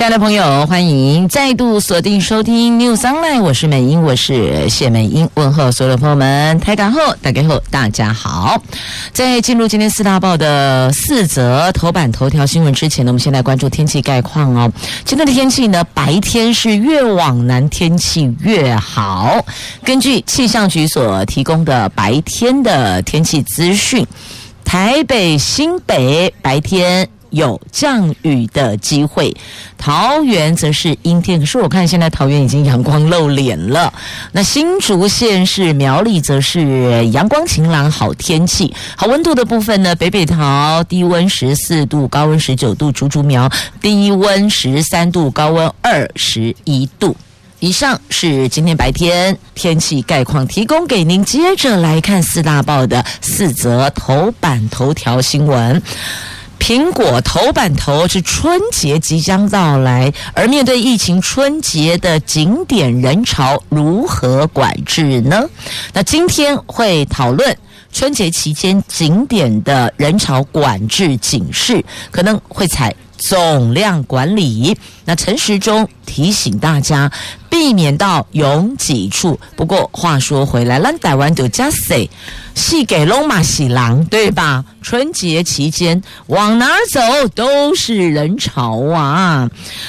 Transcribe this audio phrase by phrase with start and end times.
[0.00, 8.62] 亲爱的朋友，欢迎再度锁定收听 News Online，我是美英，我是谢美英，问候所有的朋友们，台港后，大家后，大家好。
[9.12, 14.72] 在进入今天四大报的四则头版头条新闻之前呢，我们先来关注天气概况哦。
[15.04, 19.44] 今天的天气呢，白天是越往南天气越好。
[19.84, 24.06] 根据气象局所提供的白天的天气资讯，
[24.64, 27.06] 台北、新北白天。
[27.30, 29.34] 有降雨的机会，
[29.78, 31.40] 桃园则是阴天。
[31.40, 33.92] 可是我看现在桃园已经阳光露脸了。
[34.32, 38.72] 那新竹县市苗栗则是阳光晴朗，好天气。
[38.96, 43.50] 好温度的部分呢，北北桃低温十四度，高温十九度；竹竹苗
[43.80, 47.16] 低温十三度，高温二十一度。
[47.62, 51.22] 以上是今天白天天气概况，提供给您。
[51.22, 55.82] 接着来看四大报的四则头版头条新闻。
[56.60, 65.48] 苹果头版头是春节即将到来，而面对疫情，春节的景点人潮如何管制呢？
[65.92, 67.56] 那今天会讨论
[67.92, 74.76] 春节期间景点的人潮管制警示，可能会采总量管理。
[75.04, 77.10] 那陈时中提醒大家，
[77.48, 79.38] 避免到拥挤处。
[79.56, 82.08] 不过话说回来，咱台湾就加塞
[82.54, 84.64] 细给龙马喜郎，对吧？
[84.82, 87.00] 春节期间往哪儿走
[87.34, 89.48] 都是人潮啊。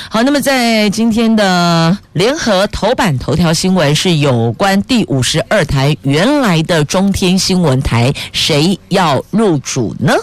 [0.09, 10.13] 好，那么在今天的联合头版头条新闻是有关第五十二台原来的中天新闻台，谁要入主呢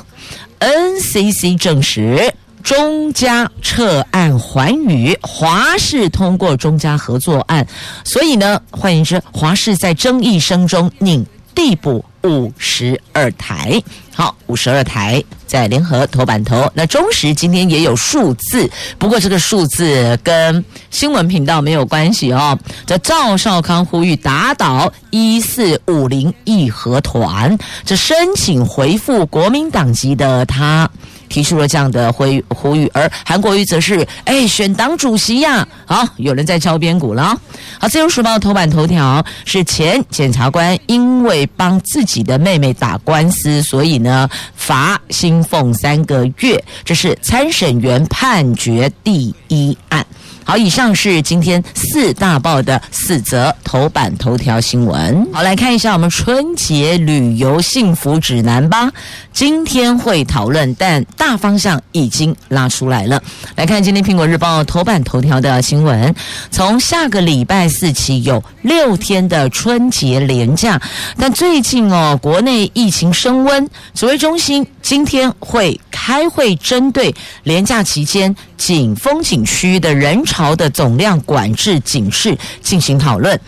[0.60, 2.32] ？NCC 证实。
[2.68, 7.66] 中嘉撤案还羽，华视通过中嘉合作案，
[8.04, 13.82] 所以呢，换言之，华视在争议声中拟递补五十二台。
[14.14, 16.70] 好，五十二台在联合头版头。
[16.74, 22.58] 那中时今天也有数字，不过这个数字跟新闻频道没有关系哦。
[22.84, 27.56] 这赵少康呼吁打倒一四五零义和团，
[27.86, 30.90] 这申请回复国民党籍的他。
[31.28, 37.38] 提出了这样的呼呼吁，而韩国瑜则是哎选党主席呀、好，有人在敲边鼓了。
[37.78, 50.04] 好，自由时报头版头条是前检察官因为帮自己的妹妹打官司，所以呢罚薪俸三个月，这是参审员判决第一案。
[50.48, 55.28] 好，以上是今天四大报的四则头版头条新闻。
[55.30, 58.90] 好，来看一下我们春节旅游幸福指南吧。
[59.30, 63.22] 今天会讨论，但大方向已经拉出来了。
[63.56, 66.14] 来看今天苹果日报头版头条的新闻：
[66.50, 70.80] 从下个礼拜四起有六天的春节连假，
[71.18, 80.48] 但最近哦，国内疫情升温，指挥中心今天会开会，针对连假期间景风景区的人潮。
[80.58, 83.38] 的总量管制警示进行讨论。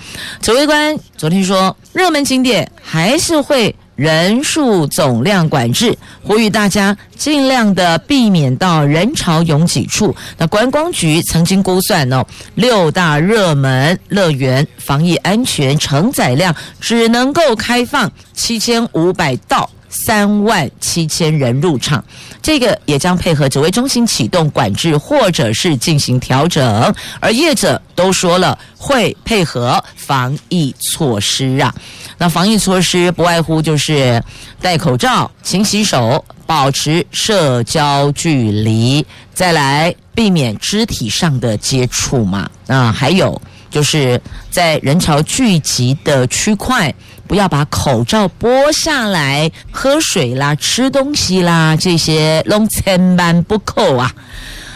[0.40, 10.14] 指挥官昨天说，热门景点还是会人数总量管制，呼吁大家尽量的避免到人潮拥挤处。
[10.38, 19.68] 那观光局曾经估算哦，六大热门乐园防疫安全承载量只能够开放七千五百道。
[19.90, 22.02] 三万七千人入场，
[22.40, 26.94] 这个也将配合指挥中心启动管制，或者是进行调整。
[27.18, 31.74] 而业者都说了会配合防疫措施啊。
[32.16, 34.22] 那防疫措施不外乎就是
[34.60, 42.48] 戴口罩、勤洗手、保持社交距离，再来避免肢体上的接触嘛。
[42.68, 43.40] 啊，还有
[43.70, 44.20] 就是
[44.50, 46.94] 在人潮聚集的区块。
[47.30, 54.12] 不要把口罩剥下来，喝水啦、吃东西啦，这些拢千万不扣啊。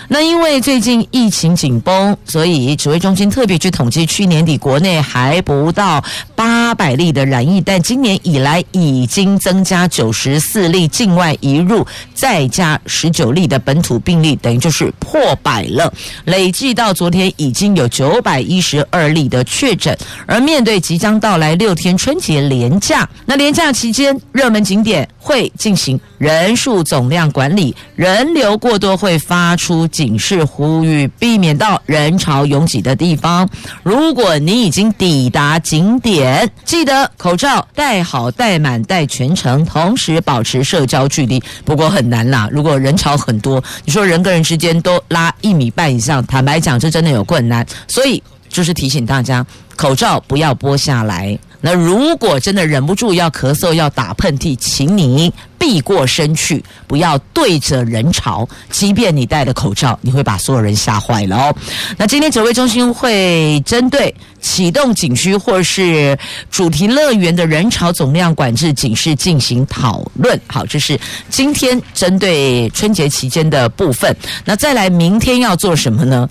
[0.07, 6.05] 那因为最近疫情紧绷，所以指挥中心特别去统计，去年底国内还不到
[6.37, 11.85] 八百例的染疫，但今年以来已经增加九十四例境外移入，
[12.15, 15.93] 再加十九例的本土病例，等于就是破百了。
[16.25, 19.97] 累计到昨天已经有九百一十二例的确诊。
[20.27, 33.49] 而面对即将到来六天春节连假，那连假期间热门景点会进行人数总量管理，人流过多会发出警示呼吁，避免到人潮拥挤的地方。
[33.83, 41.43] 如果你已经抵达景点，记得口罩戴好、戴满、戴全程，同时保持社交距离。
[41.65, 47.67] 不过很难啦，如果人潮很多，你说人跟人之间都拉一米半以上，坦白讲，这真的有困难。
[47.89, 49.45] 所以就是提醒大家，
[49.77, 51.39] 口罩不要剥下来。
[51.61, 55.33] 那如果真的忍不住要咳嗽、要打喷嚏，请你
[55.65, 58.47] 避过身去，不要对着人潮。
[58.69, 61.57] 即便你戴了口罩，你会把所有人吓坏了哦。
[61.97, 66.19] 那今天指挥中心会针对启动景区或是
[66.51, 70.39] 主题乐园的人潮总量管制警示进行讨论。
[70.47, 71.01] 好，这是
[71.31, 74.15] 今天针对春节期间的部分。
[74.45, 76.29] 那再来，明天要做什么呢？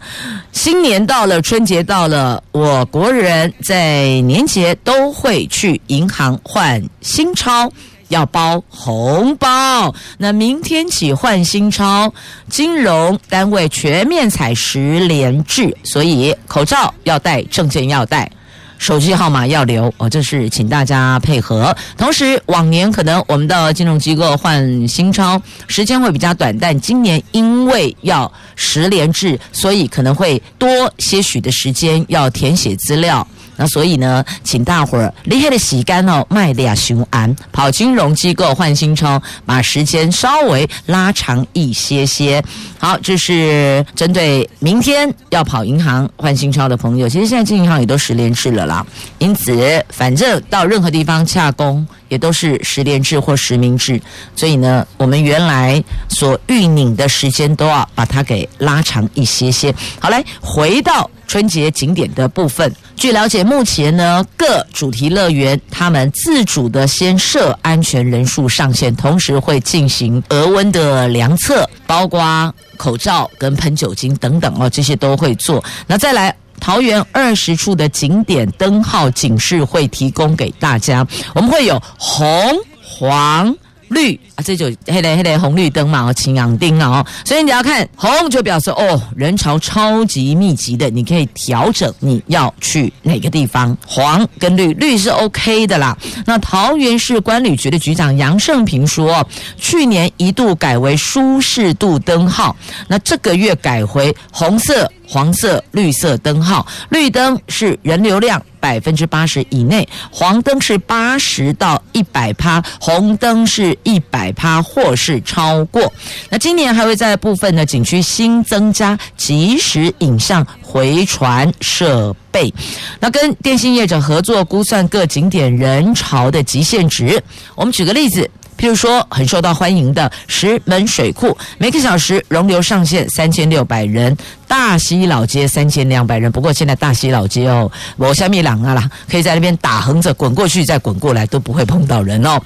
[0.52, 7.72] 新年到了，春节到了，我国人在年节都会去银行换新钞，
[8.14, 9.94] 要包红包。
[10.18, 12.14] 那明天起换新钞，
[12.48, 18.32] 金融单位全面采十连制，所以口罩要戴，证件要带。
[18.80, 21.74] 手机号码要留哦，这是请大家配合。
[21.98, 33.26] 同时，往年可能我们的金融机构换新钞时间会比较短，但今年因为要十连制，所以可能会多些许的时间要填写资料。
[33.56, 42.44] 那所以呢，请大伙儿厉害的洗干哦，卖俩雄安跑金融机构换新钞，把时间稍微拉长一些些。
[42.80, 47.08] 好，这是针对明天要跑银行换新钞的朋友。
[47.08, 48.86] 其实现在进银行也都实联制了啦，
[49.20, 54.02] 因此反正到任何地方洽公也都是实联制或实名制。
[54.36, 59.74] 所以呢，我们原来所预拟的时间都要把它给拉长一些些。
[60.00, 61.10] 好，来回到。
[61.34, 75.64] 春节景点的部分，据了解，目前呢各主题乐园他们自主的先设安全人数上限，同时会进行额温的量测，包括口罩跟喷酒精等等哦，这些都会做。
[75.88, 81.04] 那再来，桃园二十处的景点灯号警示会提供给大家，
[81.34, 83.56] 我们会有红黄。
[83.94, 93.78] 绿啊，这就黑嘞黑嘞红绿灯嘛，哦，青阳灯啊，哦，所以你要看红就表示哦，人潮超级密集的，你可以调整你要去哪个地方。
[93.86, 95.98] 黄跟绿，绿是 OK 的啦。
[96.26, 99.26] 那桃园市观旅局的局长杨胜平说，
[99.58, 102.56] 去年一度改为舒适度灯号，
[102.88, 104.92] 那这个月改回红色。
[105.14, 115.94] 黄色、绿色灯号，绿灯是人流量百分之八十以内，黄灯是八十到一百趴，红灯是一百趴或是超过。
[116.32, 122.52] 那今年还会在部分的景区新增加即时影像回传设备，
[123.00, 127.22] 那跟电信业者合作估算各景点人潮的极限值。
[127.54, 128.28] 我们举个例子。
[128.56, 134.16] 譬如说，很受到欢迎的石门水库，每个小时容流上限三千六百人；
[134.54, 136.32] 大溪老街三千两百人。
[136.32, 142.40] 不过现在大溪老街哦，我下面两个啦，可以在那边打横着滚过去，再滚过来都不会碰到人哦。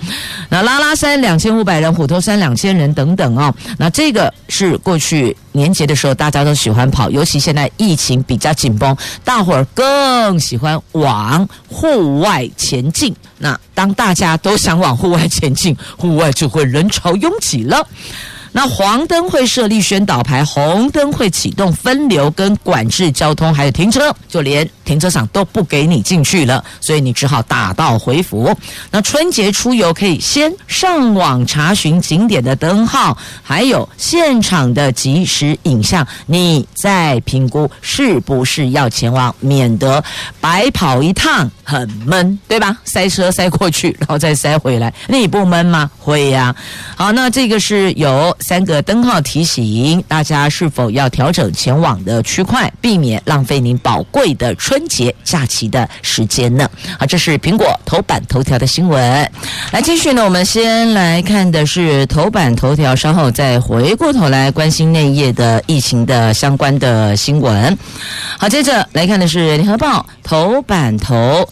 [0.48, 3.54] 那拉拉山两千五百人，虎头山两千人等等哦。
[3.78, 8.96] 那这个是过去年节的时候大家都喜欢跑，尤其现在疫情比较紧绷，
[9.26, 13.14] 大伙儿更喜欢往户外前进。
[13.38, 17.86] 那当大家都想往户外前进，户外就会人潮拥挤了。
[18.58, 28.52] 那黄灯会设立宣导牌，红灯会启动分流跟管制交通，还有停车，就连停车场都不给你进去了，所以你只好打道回府。
[28.90, 40.04] 那春节出游可以先上网查询景点的灯号，还有现场的即时影像，你再评估是不是要前往，免得
[40.42, 42.76] 白跑一趟很闷，对吧？
[42.86, 45.92] 塞车塞过去，然后再塞回来，那你不闷吗？
[46.00, 46.56] 会呀。
[46.96, 48.36] 好，那这个是有。
[48.48, 56.66] 三个灯号提醒大家是否要调整前往的区块，避免浪费您宝贵的春节假期的时间呢？
[56.98, 59.30] 好，这是苹果头版头条的新闻。
[59.74, 67.78] 来继续呢，我们先来看的是头版头条，稍后再回过头来关心内页的疫情的相关的新闻。
[68.38, 71.46] 好，接着来看的是联合报头版头，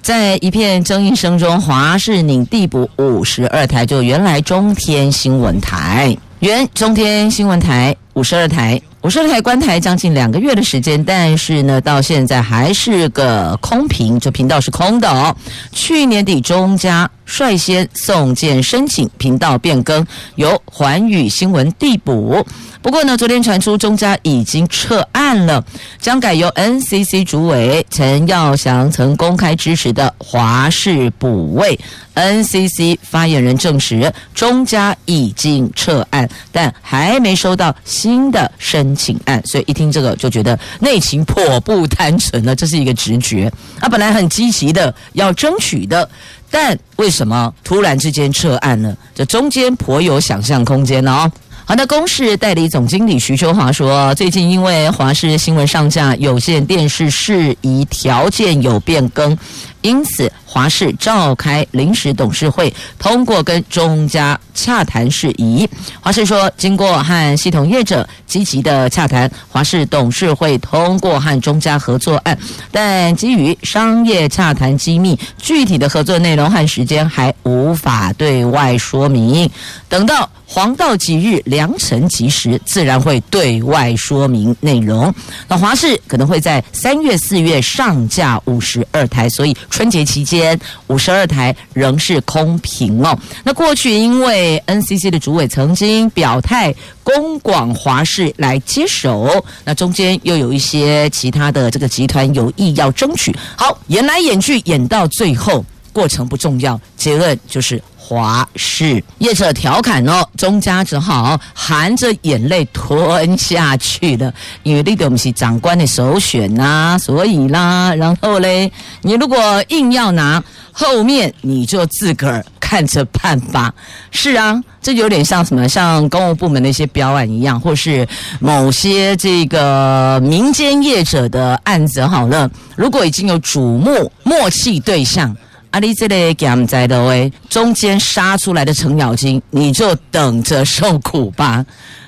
[0.00, 6.16] 在一片争议声中，华视拟递补五十二台，就原来中天新闻台。
[6.40, 15.34] 原中天新闻台五十二台，五五十二台关台将近两个月的时间，但是呢，到现在还是个空屏，这频道是空的哦。
[15.72, 22.46] 去年底中家率先送件申请频道变更，由环宇新闻递补。
[22.82, 25.64] 不过呢，昨天传出中家已经撤案了，
[25.98, 31.80] 将改由 NCC 主委陈耀祥曾公开支持的华视补位。
[32.14, 39.40] NCC 发言人证实，中家已经撤案，但还没收到新的申请案。
[39.46, 43.50] 所以一听这个就觉得内情颇不单纯了，这是一个直觉。
[43.80, 46.06] 啊，本来很积极的要争取的，
[46.50, 48.94] 但为什么突然之间撤案呢？
[49.14, 51.30] 这中间颇有想象空间哦。
[51.64, 59.36] 好的，公视代理总经理徐秋华说，最近因为华视新闻上架有线电视事宜条件有变更，
[59.82, 65.68] 因此华视召开临时董事会，通过跟中嘉洽谈事宜。
[66.00, 72.36] 华视说，经过和系统业者积极的洽谈，华视董事会通过和中嘉合作案，
[72.72, 79.48] 但基于商业洽谈机密，具体的合作内容和时间还无法对外说明。
[79.88, 85.14] 等到黄道吉日良辰吉时，自然会对外说明内容。
[85.46, 93.16] 那华视可能会在三月、四月上架五十二台，所以春节期间五十二台仍是空屏哦。
[93.44, 96.74] 那过去因为 NCC 的主委曾经表态，
[97.04, 103.36] 公广华视来接手，那中间又有一些其他的这个集团有意要争取。
[103.54, 105.62] 好，演来演去，演到最后，
[105.92, 107.80] 过程不重要，结论就是。
[108.08, 118.72] 华氏业者调侃哦，中嘉只好含着眼泪吞下去了，因为你都不是长官的首选呐、所以啦，然后嘞，
[119.02, 123.74] 你如果硬要拿后面，你就自个儿看着办吧。
[124.10, 128.08] 是啊，这有点像什么，像公务部门的一些标案一样，或是
[128.40, 135.36] 某些这个民间业者的案子好了，如果已经有瞩目默契对象。
[135.78, 141.64] 阿里这里给在的喂，中间杀出来的程咬金，你就等着受苦吧，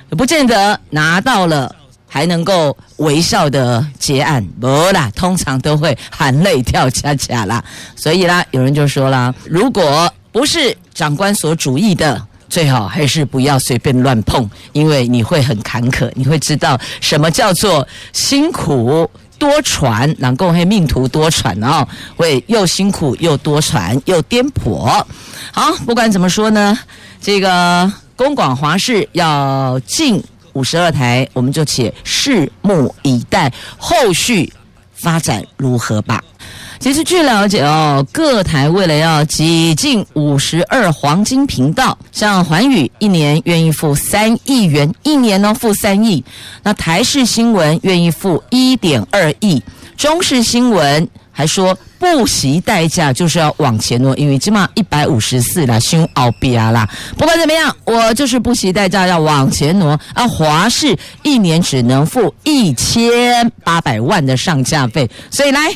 [0.09, 1.73] 不见得拿到了
[2.05, 7.63] 还能够微笑的结案，不啦，通常都会含泪跳恰恰啦。
[7.95, 19.09] 所以啦，有人就说啦，如果不是长官所主意的，最好还是不要随便乱碰，因为你会很坎坷，你会知道什么叫做辛苦。
[19.41, 25.03] 多舛，能够黑命途多舛哦，会又辛苦又多舛又颠簸。
[25.51, 26.77] 好，不管怎么说呢，
[27.19, 34.53] 这个公广华视要进五十二台，我们就且拭目以待，后续
[34.93, 36.23] 发展如何吧。
[36.81, 46.25] 其实据了解哦，各台为了要挤进五十二黄金频道，像寰宇一年愿意付三亿元，一年呢付三亿。
[46.63, 49.61] 那台视新闻愿意付一点二亿，
[49.95, 56.89] 中视新闻还说不惜代价就是要往前挪，因为起码一百五十四啦，凶奥比亚啦。
[57.15, 59.91] 不管怎么样，我就是不惜代价要往前挪。
[60.15, 65.71] 啊，华视一年只能付一千八百万的上架费，所以来。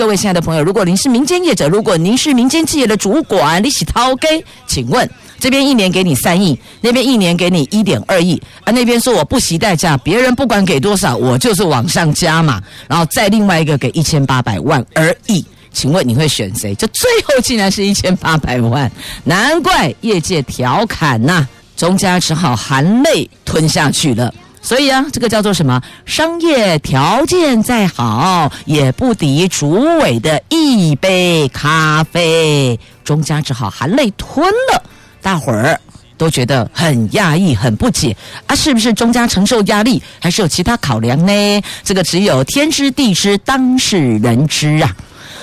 [0.00, 5.06] 各位亲爱的朋友，如果您是民间业者，如果您是民间企业的主管，你是掏给，请问
[5.38, 16.74] 这边一年给你三亿，那边一年给你一点二亿，啊，那边说我不惜代价，别人不管给多少，我就是往上加嘛，然后再另外一个给一千八百万而已，请问你会选谁？
[16.76, 18.90] 这最后竟然是一千八百万，
[19.24, 24.32] 难怪业界调侃呐，中家只好含泪吞下去了。
[24.62, 25.80] 所以啊，这个叫做什么？
[26.04, 32.78] 商业条件再好，也不敌主委的一杯咖啡。
[33.02, 34.82] 钟家只好含泪吞了。
[35.22, 35.80] 大伙儿
[36.16, 41.62] 都觉得很讶异，很不解啊，是不是钟家承受压力，还是有其他考量呢？
[41.82, 44.94] 这个只有天知地知，当事人知啊。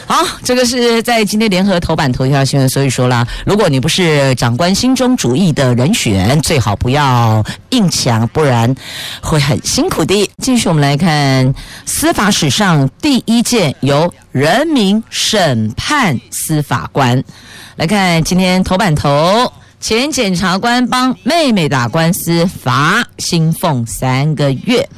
[0.08, 8.74] 好，这个是在今天联合头版头条新闻，所以说啦，如果你不是长官心中主义的人选，最好不要硬抢，不然
[9.22, 10.32] 会很辛苦的。
[10.42, 11.54] 继续，我们来看
[11.86, 17.22] 司法史上第一件由人民审判司法官。
[17.76, 24.90] 来看今天头版头，前检察官帮妹妹打官司，罚新俸三个月。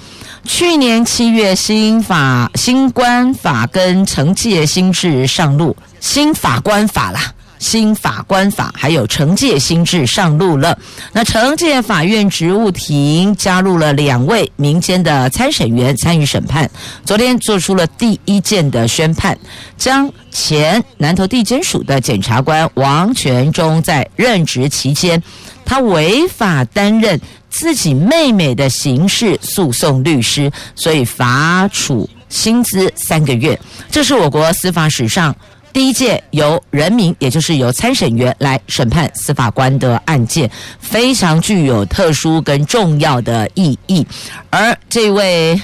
[0.46, 10.78] 去年七月，新法、新官法跟惩戒新制上路，新法官法啦，新法官法还有惩戒新制上路了。
[11.12, 16.70] 那惩戒法院职务庭加入了两位民间的参审员参与审判，
[17.06, 19.38] 昨天做出了第一件的宣判，
[19.78, 25.22] 将前南投地检署的检察官王全忠在任职期间，
[25.66, 33.60] 他违法担任自己妹妹的刑事诉讼律师，所以罚处薪资三个月。
[33.92, 35.36] 这是我国司法史上。
[35.72, 40.50] 第一届由人民，也就是由参审员来审判司法官的案件，
[40.80, 44.06] 非常具有特殊跟重要的意义。
[44.50, 45.60] 而这位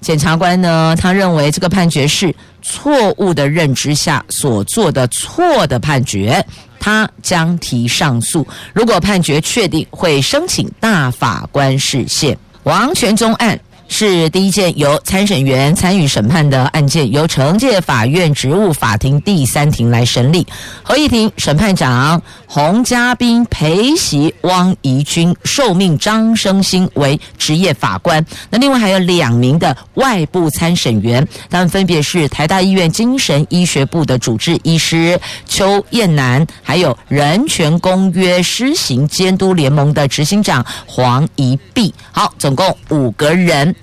[0.00, 6.44] 检察官呢，他认为这个判决是错误的认知下所做的错的判决，
[6.78, 8.46] 他将提上诉。
[8.74, 12.36] 如果判决确定，会申请大法官释宪。
[12.64, 13.58] 王全忠案。
[13.88, 20.46] 是第一件由参审员参与审判的案件，由惩戒法院职务法庭第三庭来审理。
[20.82, 28.24] 合议庭审判长洪家斌陪席汪怡君受命张生新为职业法官。
[28.50, 41.94] 那另外还有两名的外部参审员，他们分别是台大医院精神医学部的主治医师邱燕南，还有人权公约施行监督联盟的执行长黄宜碧。
[42.10, 43.75] 好，总共五个人。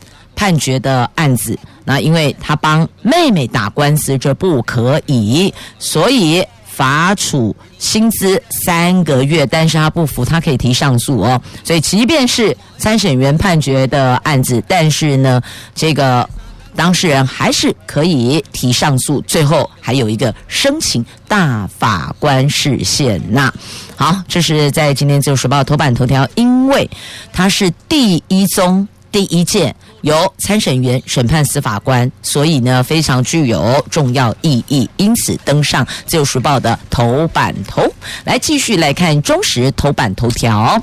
[0.44, 9.46] 判决的案子，那因为他帮妹妹打官司，这不可以，所以罚处薪资三个月。
[9.46, 11.42] 但是他不服，他可以提上诉哦。
[11.64, 15.42] 所以即便是参审员判决的案子，但是呢，
[15.74, 16.30] 这个
[16.76, 19.22] 当事人还是可以提上诉。
[19.22, 23.22] 最后还有一个申请大法官释宪。
[23.30, 23.50] 那
[23.96, 26.90] 好，这是在今天《自由时报》头版头条，因为
[27.32, 28.86] 他是第一宗。
[29.14, 37.81] 第一件由参审员审判司法官，所以呢非常具有重要意义，因此登上《自由时报》的头版头。
[38.25, 40.81] 来继续来看中时头版头条，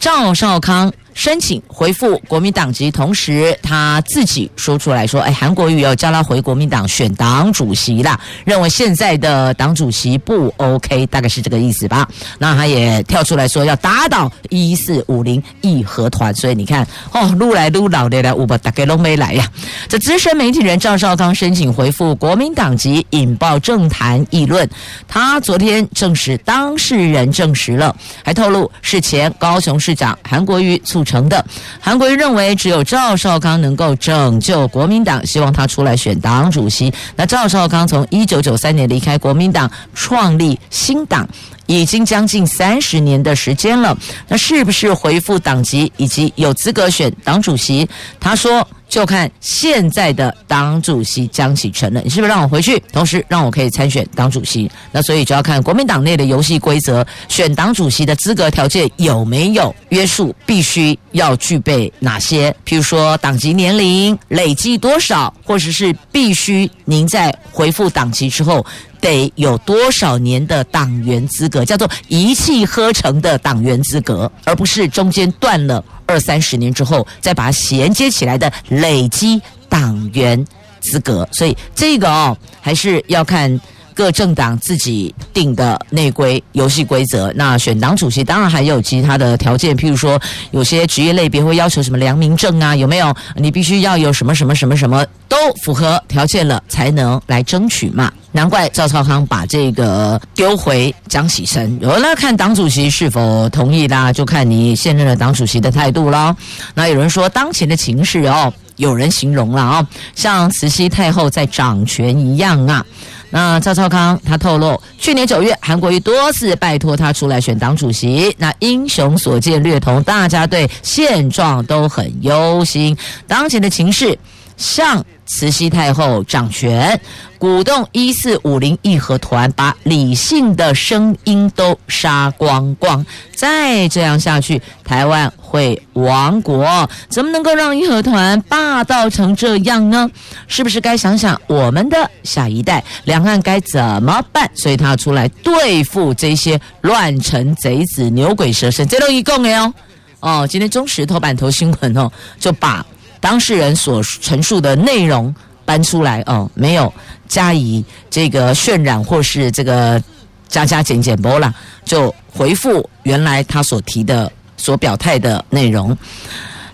[0.00, 0.90] 赵少康。
[1.14, 19.48] 申请回复国民党籍，同时他自己说出来说：“哎，韩国瑜要叫他回国民党选党主席啦，认为现在的党主席不 OK，大概是这个意思吧。”那他也跳出来说要打倒一四五零义和团，所以你看哦，撸来撸老的来，我把大概都没来呀。
[19.88, 24.68] 这资深媒体人赵少康申请回复国民党籍，引爆政坛议论。
[25.06, 31.44] 他昨天证实当事人证实了，还透露是前高雄市长韩国瑜促成的，
[31.80, 36.92] 韩国瑜认为只有赵少康能够拯救国民党，希望他出来选党主席。
[37.16, 41.28] 那赵少康从一九九三年离开国民党，创立新党，
[41.66, 43.96] 已经将近三十年的时间了。
[44.28, 47.88] 那是不是回复党籍以及有资格选党主席？
[48.18, 48.66] 他说。
[48.92, 54.70] 就看现在的党主席江启臣了，你是不是让我回去，同时让我可以参选党主席？
[54.92, 62.54] 那所以就要看国民党内的游戏规则，选党主席的资格条件有没有约束，必须要具备哪些？
[62.66, 68.62] 譬如说党籍年龄累计多少，或者是必须您在回复党籍之后。
[69.00, 80.44] 得有多少年的党员资格，叫做一气呵成的党员资格，而不是中间断了二三十年之后再把它衔接起来的累积党员
[80.80, 81.26] 资格。
[81.32, 83.58] 所以这个哦，还是要看
[83.94, 87.32] 各政党自己定的内规游戏规则。
[87.34, 93.14] 那选党主席当然还有其他的条件，譬如说有些职业类别会要求什么良民证啊，有没有？
[93.36, 98.12] 你必须要有什么什么什么什么都符合条件了，才能来争取嘛。
[98.34, 106.34] 难怪赵少康把这个丢回江启臣，有了看党主席是否同意啦，就看你现任的党主席的态度了。
[106.74, 112.84] 那有人说，当前的情势哦，有人形容了啊，像慈禧太后在掌权一样啊。
[113.32, 122.96] 那赵少康他透露，去年九月，韩国瑜多次拜托他出来选党主席，那英雄所见略同，大家对现状都很忧心。
[123.26, 124.16] 当前的情势。
[124.62, 126.98] 向慈禧太后掌权，
[127.36, 133.04] 鼓动一四五零义和团，把理性的声音都杀光光。
[133.34, 136.88] 再这样下去，台湾会亡国。
[137.08, 140.08] 怎么能够让义和团霸道成这样呢？
[140.46, 144.48] 是不是该想想我们的下一代，两岸该怎么办？
[144.54, 148.86] 所以他出来对付这些乱臣贼子、牛鬼蛇神。
[148.86, 149.74] 这都一共的哦。
[150.20, 152.86] 哦，今天中时头版头新闻哦，就把。
[153.22, 155.32] 当事人所陈述的内容
[155.64, 156.92] 搬出来哦，没有
[157.28, 160.02] 加以这个渲染或是这个
[160.48, 161.54] 加加减减波啦，
[161.84, 165.96] 就回复原来他所提的、所表态的内容。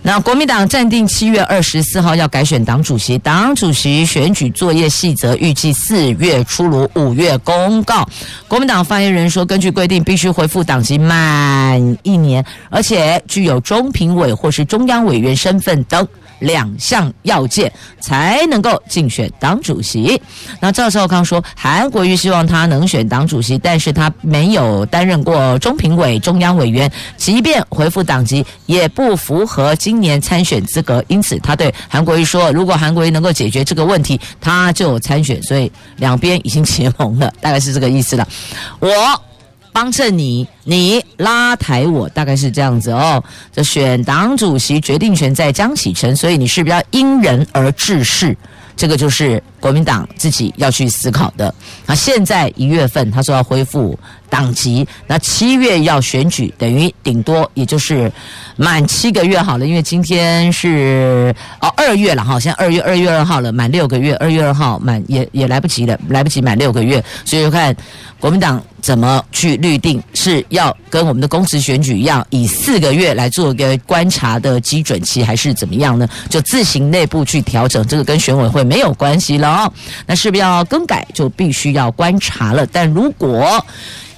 [0.01, 8.07] 那国民党暂定七月二十四号要改选党主席，党主席选举作业细则预计四月出炉，五月公告。
[8.47, 16.07] 国民党发言人说，根据规定，必须回复党籍满一年，而且具有中评委或是中央委员身份等。
[16.39, 20.21] 两项要件才能够竞选党主席。
[20.59, 31.03] 那赵少康说，韩国瑜希望他能选党主席，但是他没有担任过中评委、中央委员，即便恢复党籍，也不符合今年参选资格。
[31.07, 35.41] 因此，他对韩国瑜说，如果韩国瑜能够解决这个问题，他就参选。
[35.43, 38.27] 所以，两边已经结盟了，大概是这个意思了。
[38.79, 38.89] 我。
[39.79, 43.23] 帮衬你，你拉抬我，大概是这样子哦。
[43.49, 48.35] 这选党主席决定权在江启臣，所以你是不是要因人而治事？
[48.75, 51.53] 这个就是国民党自己要去思考的。
[51.85, 53.97] 那现在一月份他说要恢复
[54.29, 58.11] 党籍，那七月要选举，等于顶多也就是
[58.57, 59.65] 满七个月好了。
[59.65, 67.75] 因为今天是哦二月了哈，现在二月二月二号了，满六个月，二月二号满也也来不及了，来不及满六个月，所以就看
[68.17, 76.07] 国民党怎么去律定，是要跟我们的公职选举一样，以四个月来做一个观察的基准期，还是怎么样呢？
[76.29, 79.73] 就自行内部去调整，这个跟选委会没有关系了哦。
[80.05, 82.65] 那是不是要更改，就必须要观察了。
[82.65, 83.63] 但如果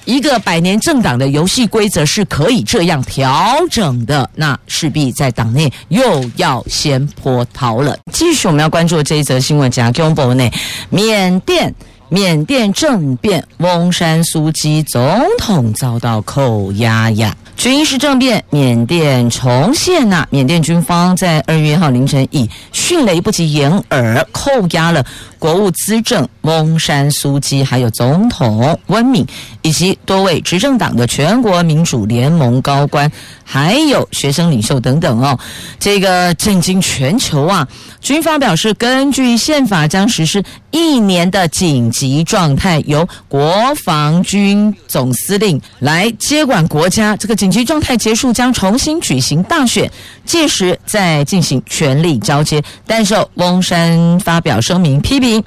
[0.04, 7.96] 一个百年政党的游戏规则是可以这样调整的，那势必在党内又要先波涛了。
[8.12, 10.52] 继续，我们要关注这一则新闻，讲中国内
[10.90, 11.72] 缅甸
[12.12, 17.34] 缅甸政变，翁山苏姬总统遭到扣押呀。
[17.56, 20.28] 军事政变，缅甸重现呐、啊！
[20.28, 25.02] 缅甸军方在二月一号凌晨以迅雷不及掩耳扣押了
[25.38, 29.26] 国务资政翁山苏姬，还有总统温敏
[29.62, 33.10] 以及多位执政党的全国民主联盟高官，
[33.44, 35.38] 还有学生领袖等等哦。
[35.78, 37.66] 这个震惊全球啊！
[38.00, 47.16] 军方表示，根据宪法将实施一年的紧急状态，由国防军总司令来接管国家。
[47.16, 49.88] 这个紧急状态结束，将重新举行大选，
[50.24, 52.60] 届时再进行权力交接。
[52.86, 55.42] 但是翁山发表声明批评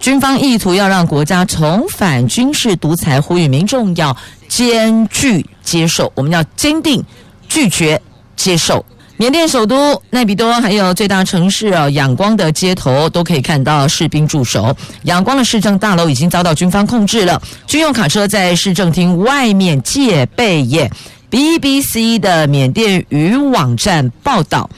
[0.00, 4.16] 军方意图要让国家重返军事独裁，呼吁民众要
[4.48, 7.04] 坚决接受，我们要坚定
[7.48, 8.00] 拒绝
[8.34, 8.84] 接受。
[9.18, 14.74] 缅甸首都奈比多，还有最大城市啊仰光的街头，都可以看到士兵驻守。
[15.02, 20.90] 仰光的市政大楼已经遭到军方控制了，军用卡车在市政厅外面戒备耶。
[21.30, 24.68] BBC 的缅甸语网站报道，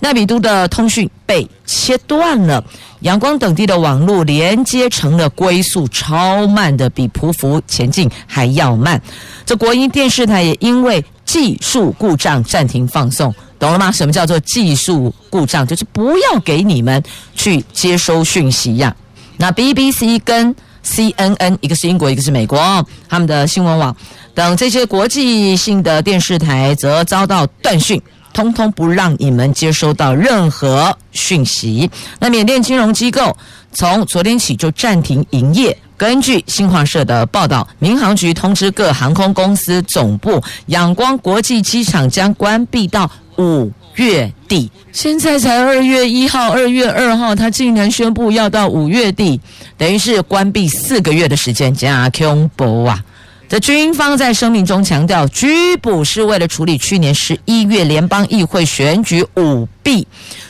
[0.00, 2.62] 奈比都的通讯被切断了，
[3.00, 9.00] 阳光等地的网络连接成了龟速超慢的，比匍匐前进还要慢。
[9.44, 13.34] 这国营电视台也因为技术故障暂停放送。
[13.58, 13.90] 懂了吗？
[13.90, 15.66] 什么叫做技术故障？
[15.66, 17.02] 就是不要给你们
[17.34, 18.94] 去接收讯息呀。
[19.36, 23.94] 那 BBC 跟 CNN，一个是英国，一个是美国，他们的新闻网
[24.32, 28.00] 等这些国际性的电视台则遭到断讯，
[28.32, 31.90] 通通不让你们接收到任何讯息。
[32.18, 33.36] 那缅甸金融机构
[33.72, 35.76] 从昨天起就暂停营业。
[35.96, 44.70] 根据新华社的报道，民航局通知各航空公司总部，仰光国际机场将关闭到五月底。
[44.92, 49.40] 现在才二月一号、二月二号，他竟然宣布要到五月底，
[49.76, 51.74] 等于是关闭四个月的时间。
[51.74, 53.04] 加恐怖啊！
[53.48, 60.06] 这军方在声明中强调，拘捕是为了处理去年十一月联邦议会选举舞弊。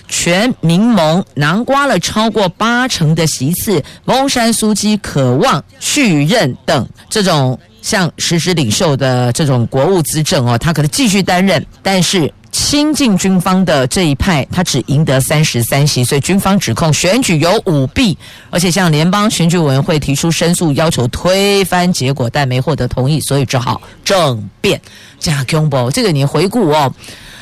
[0.08, 18.16] 全民盟囊括了超过八成的席次，翁山苏姬渴望续任等这种像实施领袖的这种国务资政哦，他可能继续担任，但是亲近军方的这一派他只赢得三十三席，所以军方指控选举有舞弊，
[18.50, 24.80] 而且向联邦选举委员会提出申诉，要求推翻结果，但没获得同意，所以只好政变。
[25.18, 26.92] 加恐怖，这个你回顾哦，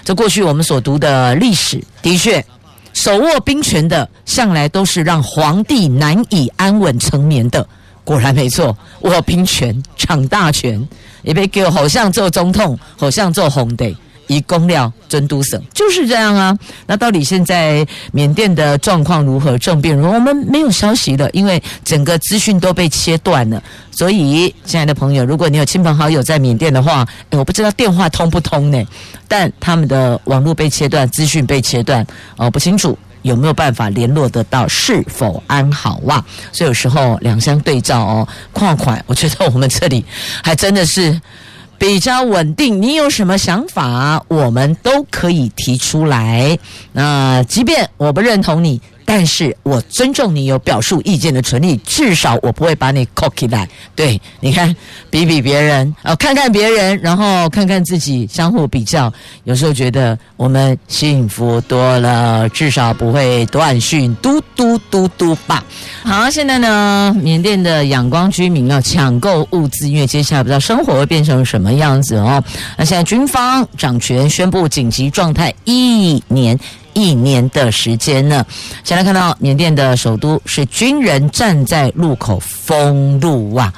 [0.05, 2.45] 这过去我们所读的历史的确。
[2.93, 7.69] 手握兵权的，向来都是让皇帝难以安稳成眠的。
[8.05, 10.89] 果然没错，握兵权、掌大权，
[11.23, 13.95] 也被给好像做总统，好像做皇帝，
[14.27, 16.57] 以公料尊都省，就是这样啊。
[16.87, 19.57] 那到底现在缅甸的状况如何？
[19.59, 20.15] 政变如何？
[20.15, 23.63] 我们没有消息了，因为整个资讯都被切断了。
[23.91, 28.85] 所以，亲爱的朋友，如果你有亲朋好友在缅甸的话，我不知道电话通不通呢？
[29.27, 36.23] 但他们的网络被切断，资讯被切断，哦，不清楚有没有办法联络得到，是否安好哇？
[36.53, 40.05] 所以有时候两相对照哦，况款，我觉得我们这里
[40.45, 41.19] 还真的是
[41.79, 42.81] 比较稳定。
[42.81, 46.59] 你有什么想法，我们都可以提出来。
[46.93, 48.81] 那即便我不认同你。
[49.07, 53.67] 但是我尊重你有表述意见的权利，至少我不会把你扣起来。
[53.95, 54.75] 对，你看，
[55.09, 59.11] 比比别人，哦，看看别人，然后看看自己，相互比较，
[59.45, 65.65] 有时候觉得我们幸福多了，至少不会断讯，嘟嘟嘟嘟吧。
[66.03, 72.43] 好，现在呢，缅甸的仰光居民要抢购物资，因为接下来不知道生活会变成什么样子哦。
[72.77, 76.59] 那现在军方掌权，宣布紧急状态一年。
[76.97, 78.45] 一年的时间呢，
[78.83, 83.71] 先来看到缅甸的首都是军人站在路口封路哇。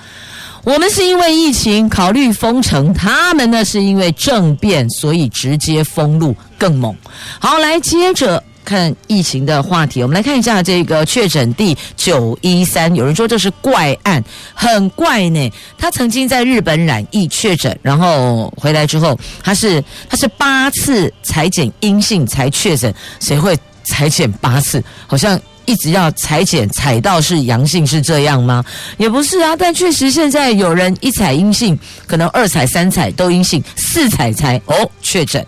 [0.63, 6.95] 我们是因为疫情考虑封城，他们呢是因为政变，所以直接封路更猛。
[7.41, 8.41] 好，来接着。
[8.69, 12.95] 看疫情的话题，我们来看一下这个确诊第九一三。
[12.95, 15.51] 有人说这是怪案，很怪呢。
[15.79, 22.95] 他曾经在日本染疫确诊，然后回来之后，他是他是八次采检阴性才确诊。
[23.21, 24.85] 谁会采检八次？
[25.07, 28.63] 好像一直要采检采到是阳性，是这样吗？
[28.99, 29.57] 也不是啊。
[29.57, 35.43] 但确实现在有人一采阴性，可能二采三采都阴性，四采才哦确诊。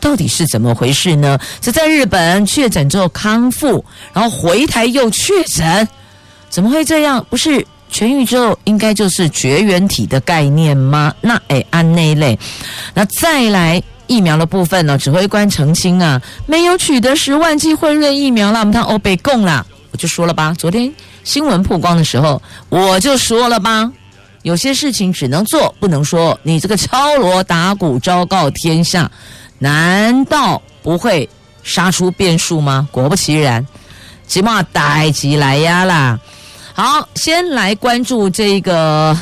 [0.00, 1.38] 到底是怎么回事呢？
[1.60, 5.88] 是在日本确诊之后康复，然后回台又确诊，
[6.50, 7.24] 怎么会这样？
[7.30, 11.14] 不是痊愈之后应该就是绝缘体的概念吗？
[11.20, 12.38] 那诶，按那类，
[12.92, 14.98] 那再来疫苗的部分呢？
[14.98, 23.90] 指挥官澄清啊，没有取得十万剂辉瑞疫苗啦，我们看欧北共啦，我就说了吧，昨天新闻曝光的时候我就说了吧，
[24.42, 29.10] 有些事情只能做不能说，你这个敲锣打鼓昭告天下。
[29.64, 31.26] 难道不会
[31.62, 32.86] 杀出变数吗？
[32.92, 33.66] 果不其然，
[34.26, 36.20] 起码逮起来呀啦！
[36.74, 39.18] 好，先来关注这个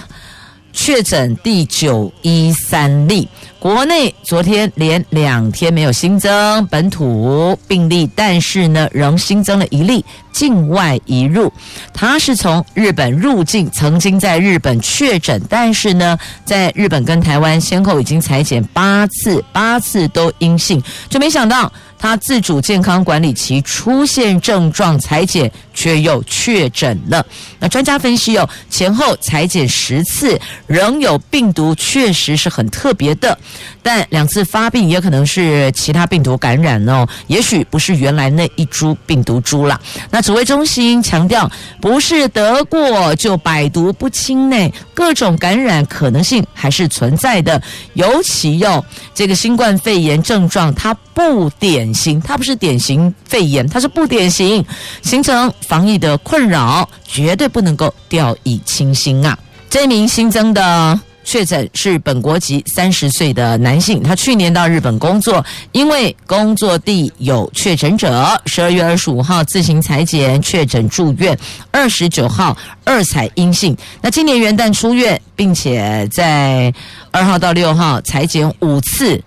[0.72, 3.28] 确诊第九一三例。
[3.60, 11.52] 国内昨天连两天没有新增本土病例，但是呢，仍新增了一例境外移入。
[11.92, 21.72] 他是从日本入境，曾经在日本确诊，但是呢，在日本跟台湾先后已经采检八次，八次都阴性，就没想到。
[21.98, 27.24] 他自主健康管理期出现症状，采检却又确诊了。
[27.60, 33.38] 那专家分析哦，前后采检十次仍有病毒，确实是很特别的。
[33.82, 39.80] 但两次发病也可能是其他病毒感染哦，也许不是原来那一株病毒株了。
[40.10, 47.62] 那指挥中心强调，不是得过就百毒不侵呢，各种感染可能性还是存在的。
[47.94, 51.92] 尤其哟、这个新冠肺炎症状它不典。
[51.92, 54.64] 型，它不是典型肺炎，它是不典型，
[55.02, 59.38] 形成防疫的困扰，绝对不能够掉以轻心啊！
[59.68, 71.38] 这名新增的确诊是本国籍三十岁的男性，他去年到日本工作，因为工作地有确诊者，十二月二十五号自行采检确诊住院，
[71.70, 76.72] 二十九号二采阴性，那今年元旦出院，并且在
[77.10, 79.22] 二号到六号裁剪五次。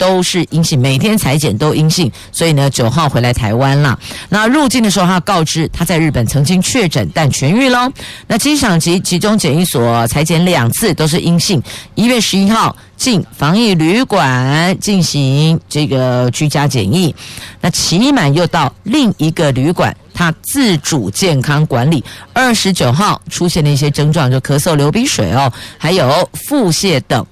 [0.00, 3.98] 都是阴性，每天采检都阴性，所以呢，九号回来台湾了。
[4.30, 7.92] 那入境的时候，他告知他在日本曾经确诊，但痊愈喽。
[8.26, 11.62] 那机场及集中检疫所采检两次都是阴性。
[11.94, 17.14] 一月十一号进防疫旅馆进行这个居家检疫，
[17.60, 22.02] 那期满又到另一个旅馆，他自主健康管理。
[22.32, 27.26] 二十九号出现了一些症状，就咳嗽、流鼻水哦，还有腹泻等。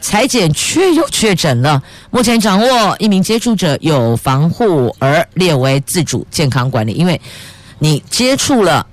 [0.00, 7.20] 裁剪却又确诊了，目前掌握一名接触者有防护而列为自主健康管理，因为
[7.78, 8.86] 你接触了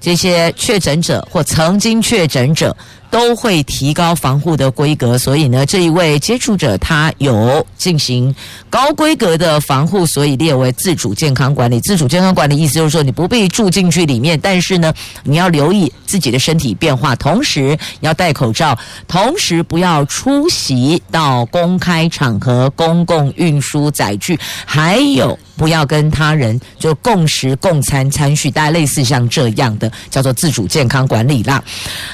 [0.00, 2.76] 这些确诊者或曾经确诊者。
[3.12, 8.34] 都会提高防护的规格，所以呢，这一位接触者他有进行
[8.70, 11.78] 高规格的防护，所以列为自主健康管理。
[11.80, 14.94] 自主健康管理意思就是说，你不必住进去里面，但是呢，
[15.24, 25.38] 你要留意自己的身体变化，同时要戴口罩，同时不要出席到公开场合、公共运输载具，还有。
[25.54, 31.62] 不要跟他人就共食共餐餐叙，大概类似像这样的叫做自主健康管理啦。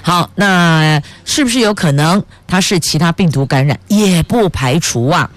[0.02, 0.87] 好，那
[1.24, 3.78] 是不是有可能他是其他病毒感染？
[3.88, 5.28] 也不排除啊，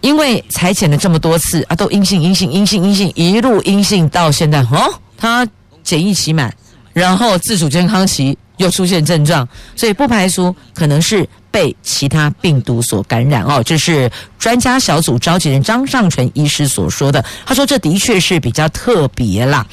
[0.00, 5.46] 因为采检了这么多次啊，都阴性、阴性、阴性、阴性，一路阴性到现在哦，他
[5.82, 6.54] 检疫期满，
[6.92, 11.28] 然后自主健康期又出现症状，所以不排除可能是。
[11.52, 17.22] 被其他病毒所感染哦，这是专家小组召集人张尚淳医师所说的。
[17.44, 19.66] 他说：“这的确是比较特别啦。”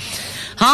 [0.58, 0.67] 好，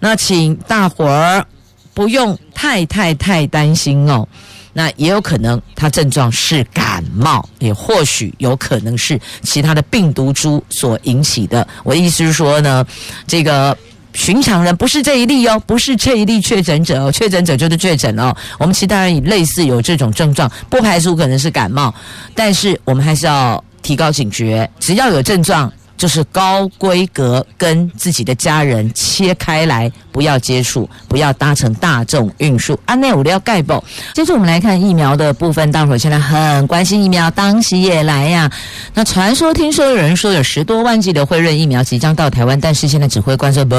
[0.00, 1.46] 那请大伙儿
[1.94, 4.26] 不用太太太担心哦。
[4.74, 11.66] 那也有可能他症状是感冒，也或许有可能是其他的病毒株所引起的。
[11.84, 12.82] 我的意思是说呢，
[13.26, 13.76] 这个
[14.14, 18.34] 寻常人不是这一例哦，不是这一例确诊者哦，确诊者就是确诊哦。
[18.58, 21.94] 我们其他人也类似有这种症状，不排除可能是感冒，
[22.34, 25.70] 但是我们还是要提高警觉，只要有症状。
[26.02, 32.76] 就是高规格跟自己的家人切开来，不要接触，不要搭乘大众运输。
[32.86, 33.84] 安内我都要盖报。
[34.12, 38.50] 接着我们来看疫苗的部分，大伙现在很关心疫苗，当时也来呀。
[38.94, 43.76] 那传说听说有人说有十多万剂的辉瑞疫苗即将到台湾，但是现在指挥官说不，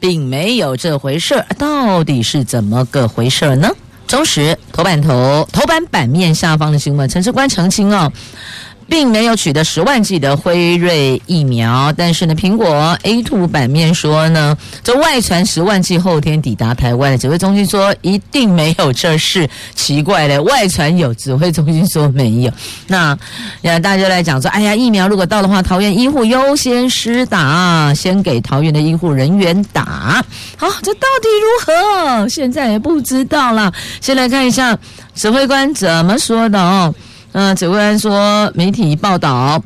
[0.00, 1.44] 并没有这回事。
[1.58, 3.68] 到底是怎么个回事呢？
[4.06, 8.10] 中时头版头头版版面下方的新闻，陈时官澄清哦。
[8.88, 22.52] 并没有取得十万剂的辉瑞疫苗，但是呢，苹果 A2 版面说呢，这外传十万剂后天抵达台湾的指挥中心说一定没有这事，奇怪嘞，外传有，指挥中心说没有。
[22.86, 23.16] 那
[23.82, 30.24] 大家来讲说，哎呀，疫苗如果到的话，桃园医护优先施打，先给桃园的医护人员打。
[30.56, 32.28] 好，这到底如何？
[32.28, 33.72] 现在也不知道了。
[34.00, 34.78] 先来看一下
[35.14, 36.94] 指挥官怎么说的哦。
[37.36, 39.60] 嗯，指挥官说，媒体报道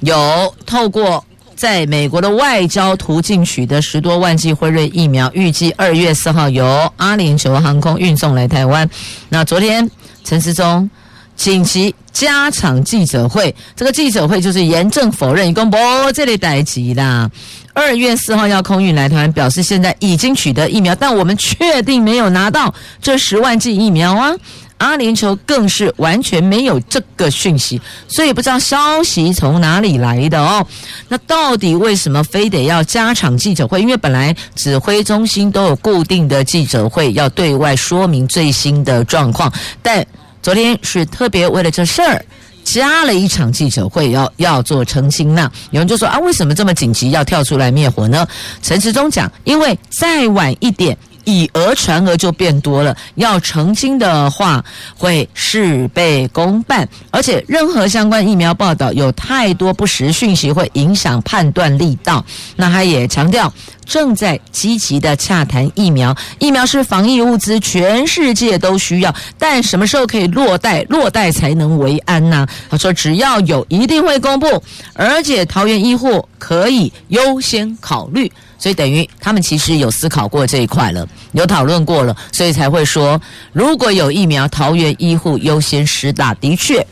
[0.00, 1.22] 有透过
[1.54, 8.88] 在美国的外交途径取得十多万剂辉瑞疫苗，预计二月四号由阿联酋航空运送来台湾。
[9.28, 9.90] 那昨天
[10.24, 10.88] 陈时中
[11.36, 15.76] 紧急加场记者会，这个记者会就是严正否认，一共不
[16.14, 17.30] 这里待机啦。
[17.74, 22.72] 二月四号要空运来台湾，表示现在已经取得疫苗，但我们确定没有拿到
[23.02, 24.34] 这十万剂疫苗啊。
[24.82, 30.66] 阿联酋更是完全没有这个讯息，所以不知道消息从哪里来的哦。
[31.08, 33.80] 那到底为什么非得要加场记者会？
[33.80, 40.04] 因为本来指挥中心都有固定的记者会要对外说明最新的状况，但
[40.42, 42.24] 昨天是特别为了这事儿
[42.64, 45.32] 加了一场记者会要，要做澄清。
[45.32, 48.26] 那有人就说啊，为什么这么紧急要跳出来灭火呢？
[48.60, 50.98] 陈时中讲，因为再晚一点。
[51.24, 54.64] 以讹传讹就变多了，要澄清的话
[54.96, 62.24] 会事倍功半，而且任何相关疫苗报道有太多不实讯息，会影响判断力道。
[62.56, 63.52] 那他也强调，
[63.84, 72.46] 正在积极的洽谈疫苗，疫苗是防疫物资，全世界都需要，但什么时候可以落袋，落袋才能为安呢？
[72.70, 74.62] 他说只要有，一定会公布，
[74.94, 78.30] 而且桃园医护可以优先考虑。
[78.62, 83.20] 所以等于他们其实有思考过这一块了，有讨论过了，所以才会说，
[83.52, 86.32] 如果有疫苗，桃园医护优先施打。
[86.34, 86.86] 的确。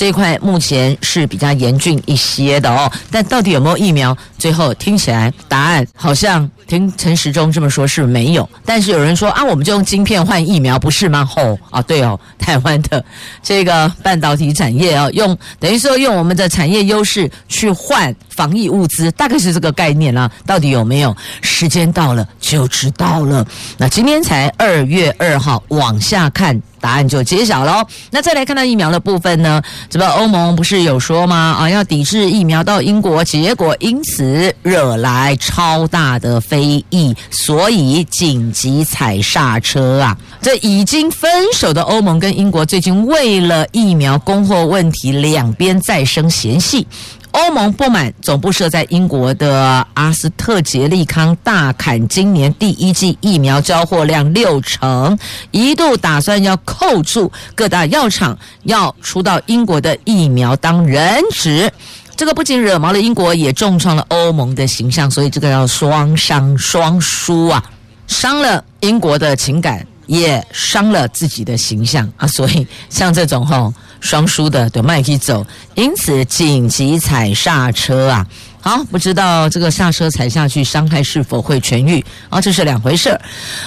[0.00, 4.16] 这一块目前是比较严峻一些的哦，但到底有没有疫苗？
[4.38, 11.22] 最后听起来答案好像听陈时中这么说是没有，但是有人说啊，我们就用晶片换疫苗，不是吗？
[11.22, 13.04] 吼 啊，对哦，台湾的
[13.42, 20.30] 这个半导体产业啊，用等于说用我们的产业优势去换防疫物资，大概是这个概念啦。
[20.46, 21.14] 到底有没有？
[21.42, 23.46] 时间到了就知道了。
[23.76, 26.58] 那今天才二月二号，往下看。
[26.80, 27.86] 答案就揭晓喽。
[28.10, 29.62] 那再来看到疫苗的部分呢？
[29.88, 31.56] 这个欧盟不是有说吗？
[31.58, 40.16] 啊，要抵制疫苗到英国，结果因此惹来超大的非议，所以紧急踩刹车啊！
[40.40, 46.86] 这已经分手的欧盟跟英国最近为了疫苗供货问题，两边再生嫌隙。
[47.32, 55.16] 欧盟不满总部设在英国的阿斯特捷利康大砍今年第一季疫苗交货量六成，
[55.50, 61.72] 一度打算要扣住各大药厂要出到英国的疫苗当人质。
[62.16, 67.62] 这个不仅惹毛了英国，也重创了欧盟的形象，所以这个要双伤双输啊，
[68.06, 72.26] 伤了英国的情感，也伤了自己的形象啊。
[72.26, 73.72] 所以像这种吼。
[74.00, 78.26] 双输的都麦可以走，因此紧急踩刹车啊！
[78.62, 82.04] 好，不知道这个刹车踩下去，伤害是否会痊愈？
[82.28, 83.18] 啊，这是两回事。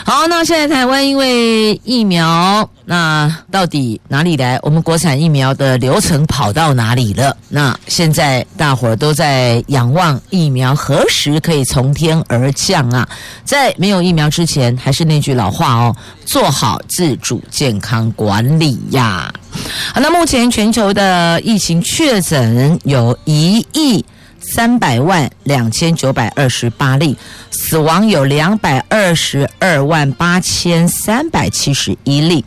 [0.05, 4.59] 好，那现在台湾因为疫苗，那到底哪里来？
[4.61, 7.35] 我们国产疫苗的流程跑到哪里了？
[7.49, 13.07] 那现在大伙儿都在仰望疫苗何时可以从天而降啊！
[13.43, 19.33] 在没有疫苗之前，还是那句老话哦，做好自主健康管理呀。
[19.95, 24.03] 好，那目前全球的疫情确诊有一亿
[24.39, 27.15] 三百万两千九百二十八例，
[27.51, 32.43] 死亡有两百二十二万八千三百七十一例，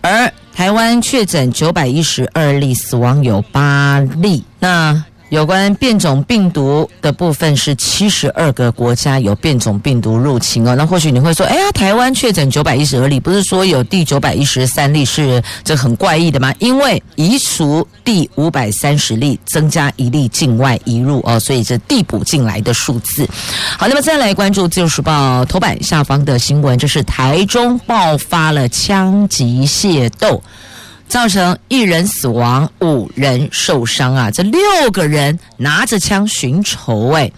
[0.00, 4.42] 而台湾确诊九百一十二例，死亡有八例。
[4.58, 10.74] 那有关变种病毒的部分是七十二个国家有变种病毒入侵哦。
[10.74, 16.54] 那或许你会说，哎呀，台湾确诊九百一十二例，不是说有第九百一十三例是这很怪异的吗？
[16.58, 23.28] 因为移除第五百三十例，增加一例境外移入哦，所以这递补进来的数字。
[23.76, 30.42] 好，那么再来关注《自由时报》头版下方的新闻，这是台中爆发了枪击械斗。
[31.08, 34.30] 造成一人死亡，五人受伤啊！
[34.30, 34.60] 这六
[34.92, 37.32] 个人拿着枪寻仇，哎，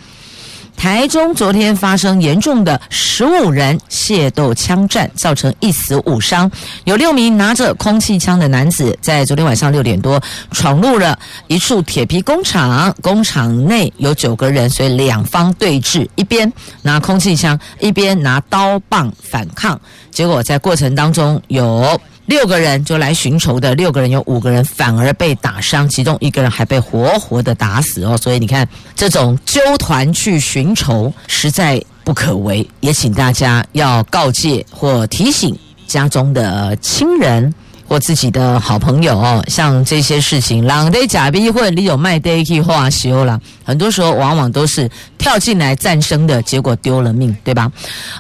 [0.77, 6.51] 台中昨天发生严重的十五人械斗枪战，造成一死五伤。
[6.85, 11.17] 有六名拿着空气枪的男子，在昨天晚上六点多闯入了
[11.47, 16.53] 一处铁皮工厂，工厂内有九个人，所以两方对峙，一边
[16.83, 19.81] 拿空气枪，一边拿刀棒反抗。
[20.11, 22.01] 结果在过程当中有。
[22.31, 28.17] 六个人就来寻仇的，六个人有五个人反而被打伤，其中一个人还被活活的打死哦。
[28.17, 35.59] 所以你看，这种纠团去寻仇实在不可为，也请大家要告诫或提醒
[35.89, 37.53] 家中的亲人。
[37.91, 43.41] 我自己的好朋友哦，像这些事情，狼的假逼混，你有卖 day 去化修了。
[43.65, 44.89] 很多时候往往都是
[45.19, 47.69] 跳进来战胜的，结果丢了命，对吧？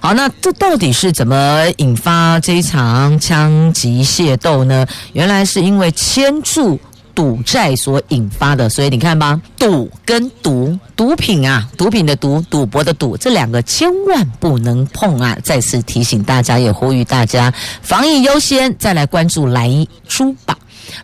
[0.02, 4.84] 好，那这到底是怎么引发这一场枪击械斗呢？
[5.12, 6.76] 原来是因为牵住。
[7.20, 15.36] 赌债所引发的，所以你看吧，赌跟毒，毒品啊，毒品的毒，赌博的赌，这两个千万不能碰啊！
[15.44, 17.52] 再次提醒大家，也呼吁大家
[17.82, 19.68] 防疫优先，再来关注莱
[20.08, 20.56] 猪吧。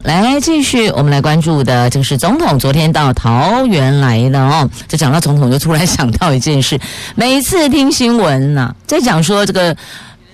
[0.04, 4.66] 来，继续，我们来关注的就是总统昨天到桃园来的哦。
[4.88, 6.80] 这讲到总统，就突然想到一件事，
[7.14, 9.76] 每次听新闻呐、在讲说这个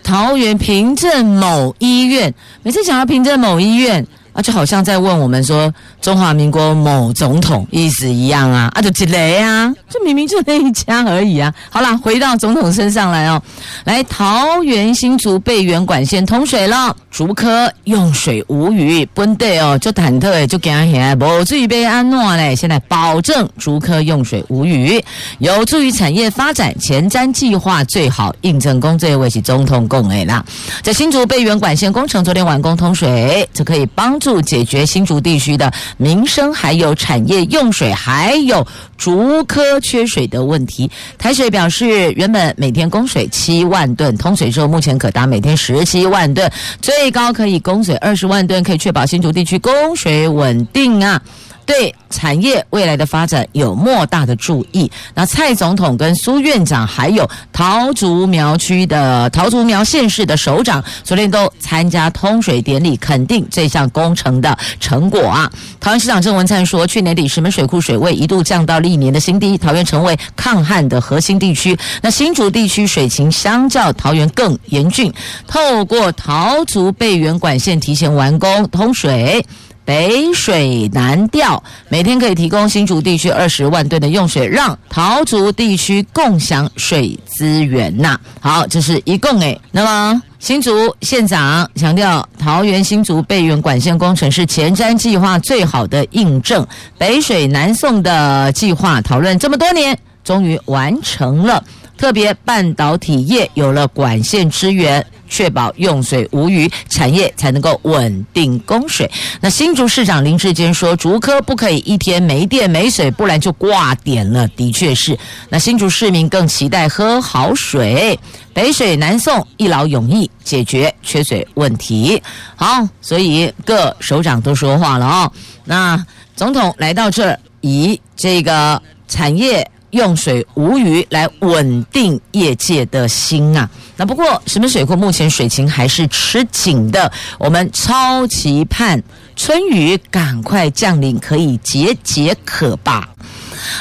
[0.05, 4.07] 桃园平镇某医院，每次讲到平镇某医院。
[4.33, 11.53] 啊，就好像在问我们说中华民国某总统意思一样啊，啊，就几雷啊，这明明就那一家而已啊。
[11.69, 13.43] 好啦，回到总统身上来哦，
[13.85, 22.57] 来桃园新竹备源管线通水了，竹科用水无虞，本地哦就忐忑就惊吓，无至于被安诺嘞。
[22.57, 25.05] 现在保证竹科用水无虞，
[25.41, 30.43] 有助于产业发展，前瞻计划最好印证工作为是总统共诶啦。
[30.81, 34.19] 在新竹备源管线工程昨天完工通水，就可以帮。
[34.23, 38.65] 助解决新竹地区的民生，还有产业用水，还有
[38.97, 40.89] 竹科缺水的问题。
[41.19, 46.49] 台水表示，原本每天供水七万吨，通水之后目前可达每天十七万吨，
[46.81, 51.21] 最高可以供水二十万吨，可以确保新竹地区供水稳定啊。
[51.65, 54.91] 对产业未来的发展有莫大的助益。
[55.15, 65.51] 那蔡总统跟苏院长，还有桃竹苗区的桃竹苗县市的首长，昨天都参加通水典礼，肯定这项工程的成果啊。
[65.81, 71.79] 桃园市长郑文灿说，去年底石门水库水位一度降到历年的新低，桃园成为抗旱的核心地区。
[72.03, 75.13] 那新竹地区水情相较桃园更严峻，
[75.47, 79.45] 透过桃竹备源管线提前完工通水。
[79.85, 88.19] 北水南调，每天可以提供新竹地区二十万吨的用水，让桃竹地区共享水资源呐。
[88.41, 89.61] 好，这是一共诶。
[89.73, 96.67] 那么新竹县长强调，桃园新竹备源管线工程是前瞻计划最好的印证。
[96.97, 101.63] 北水南送的计划讨论这么多年，终于完成了。
[102.03, 105.07] 特别半导体业有了管线支援。
[105.29, 109.11] 确保用水无虞，产业才能够稳定供水。
[109.41, 114.47] 那新竹市长林智坚说，竹科不可以一天没电没水，不然就挂点了。
[114.49, 115.19] 的确是。
[115.49, 118.19] 那新竹市民更期待喝好水，
[118.53, 122.23] 北水南送，一劳永逸解决缺水问题。
[122.55, 125.33] 好，所以各首长都说话了哦。
[125.65, 126.05] 那
[126.37, 129.67] 总统来到这儿，以这个产业。
[129.93, 133.69] 用水无虞来稳定业界的心啊！
[133.97, 139.03] 那不过石门水库目前水情还是吃紧的，我们超期盼
[139.37, 143.09] 春雨赶快降临，可以解解渴吧。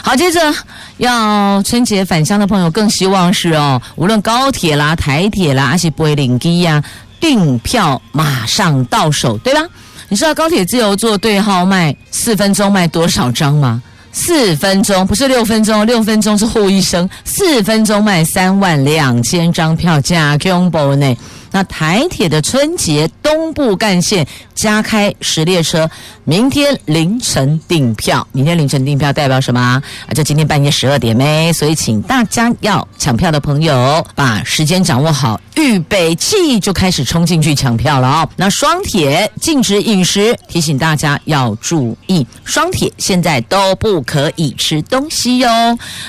[0.03, 0.53] 好，接着
[0.97, 6.83] 要春节返乡的朋友更希望是哦，无论高铁啦、台铁啦，还是不会领机呀，
[7.21, 9.61] 订票马上到手，对吧？
[10.09, 13.81] 你知道高铁自由座对号卖四分钟卖多少张吗？
[14.13, 17.09] 四分钟不是六分钟，六分钟是护一生。
[17.23, 21.15] 四分钟卖三万两千张票价，恐怖呢！
[21.51, 24.25] 那台铁的春节东部干线
[24.55, 25.89] 加开十列车，
[26.23, 28.25] 明天凌晨订票。
[28.31, 29.81] 明天凌晨订票代表什么啊？
[30.13, 31.51] 就今天半夜十二点没？
[31.53, 38.29] 所以请大家要抢票的朋友把时间掌握好，预备起就开始冲进去抢票了哦。
[38.35, 45.49] 那双铁禁止饮食，提醒大家要注意，双铁现在都不可以吃东西哟。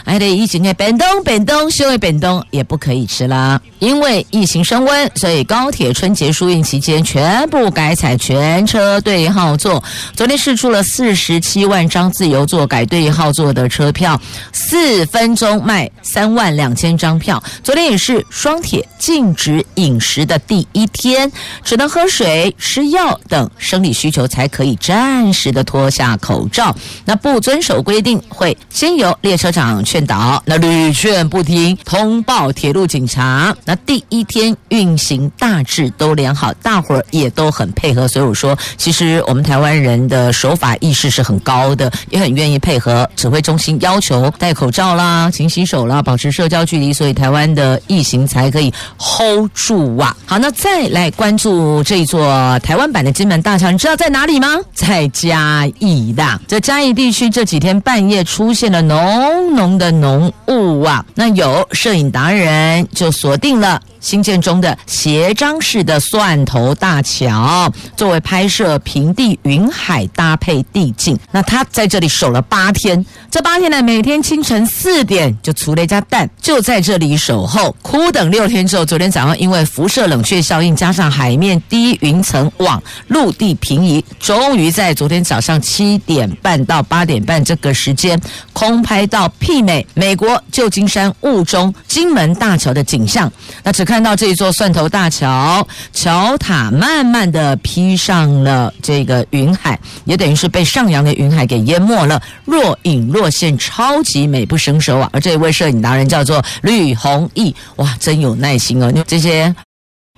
[0.05, 9.83] 还得疫情的变动，变动，修的变动也不可以吃啦，因为疫情升温，所以高铁春节疏运期间全部改采全车对号座。
[10.15, 14.21] 昨天试出了四十七万张自由座改对号座的车票，
[14.53, 17.43] 四分钟卖三万两千张票。
[17.65, 21.33] 昨天也是双铁禁止饮食的第一天，
[21.65, 26.73] 只能喝水、吃药等生理需求才可以暂时的脱下口罩。
[27.05, 33.53] 那不遵守规定，会先由列车长劝导，那屡劝不听，通报铁路警察。
[33.77, 38.07] 第一天运行大致都良好，大伙儿也都很配合。
[38.09, 50.17] 所以我说，其实我们台湾人的守法意识是很高的，也很愿意配合指挥中心要求戴口罩啦、勤洗手啦、保持社交距离，所以台湾的疫情才可以 hold 住啊。
[50.27, 54.49] 好，那再来关注这座台湾版的金门大桥，你知道在哪里吗？
[54.75, 56.41] 在嘉义的。
[56.49, 63.92] 这嘉义地区这几天半夜出现了浓浓的浓雾啊，那有摄影达人就锁定了。
[64.03, 71.17] 新建中的斜张式的蒜头大桥，作为拍摄平地云海搭配地景。
[71.31, 88.21] 那他在这里守了八天，这八天呢，每天清晨四点就出了一家蛋，就在这里守候，苦等六天之后，昨天早上因为辐射冷却效应，加上海面低云层往陆地平移，终于在昨天早上七点半到八点半这个时间，
[88.53, 93.31] 空拍到媲美美国旧金山雾中金门大桥的景象。
[93.63, 93.87] 那这。
[93.93, 105.11] 看到这座蒜头大桥，桥塔慢慢的披上了这个云海，也等于是被上扬的云海给淹没了，若隐若现，超级美不胜收啊！
[105.13, 109.55] 而这位摄影达人叫做吕弘毅，哇，真有耐心哦，因为这些。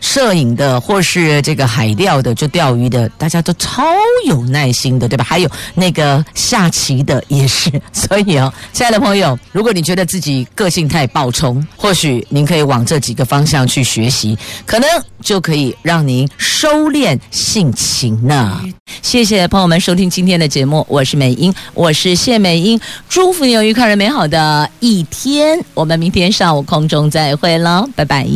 [0.00, 3.82] 摄影的或是这个海钓的，就钓鱼的，大家都超
[4.26, 5.24] 有耐心的，对吧？
[5.24, 7.70] 还有那个下棋的也是。
[7.92, 14.88] 所以哦，亲爱的朋友，如果你觉得自己个性太暴冲，或许您可以往这几个方向去学习，可能
[15.20, 18.60] 就可以让您收敛性情呢。
[19.02, 22.78] 谢谢朋友们收听今天的节目，我是美英，我是谢美英，
[23.08, 25.58] 祝福你有愉快而美好的一天。
[25.72, 28.26] 我们明天上午空中再会了，拜拜。